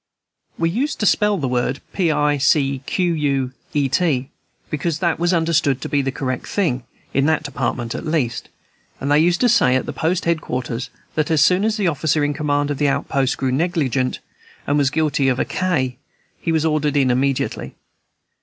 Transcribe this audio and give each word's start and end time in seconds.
We 0.57 0.67
used 0.71 0.99
to 1.01 1.05
spell 1.05 1.37
the 1.37 1.47
word 1.47 1.79
picquet, 1.93 2.41
because 4.71 4.97
that 4.97 5.19
was 5.19 5.31
understood 5.31 5.79
to 5.79 5.89
be 5.89 6.01
the 6.01 6.11
correct 6.11 6.47
thing, 6.47 6.85
in 7.13 7.27
that 7.27 7.43
Department 7.43 7.93
at 7.93 8.07
least; 8.07 8.49
and 8.99 9.11
they 9.11 9.19
used 9.19 9.41
to 9.41 9.47
say 9.47 9.75
at 9.75 9.85
post 9.93 10.25
head 10.25 10.41
quarters 10.41 10.89
that 11.13 11.29
as 11.29 11.43
soon 11.43 11.63
as 11.63 11.77
the 11.77 11.87
officer 11.87 12.23
in 12.25 12.33
command 12.33 12.71
of 12.71 12.79
the 12.79 12.87
outposts 12.89 13.35
grew 13.35 13.51
negligent, 13.51 14.21
and 14.65 14.79
was 14.79 14.89
guilty 14.89 15.27
of 15.29 15.37
a 15.37 15.45
k, 15.45 15.97
he 16.39 16.51
was 16.51 16.65
ordered 16.65 16.97
in 16.97 17.11
immediately. 17.11 17.75